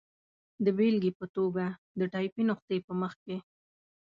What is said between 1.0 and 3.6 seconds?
په توګه، د ټایپي نسخې په مخ کې.